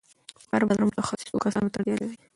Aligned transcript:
د 0.41 0.43
کار 0.51 0.61
بازار 0.67 0.85
متخصصو 0.89 1.43
کسانو 1.45 1.71
ته 1.73 1.77
اړتیا 1.79 1.95
لري. 2.01 2.17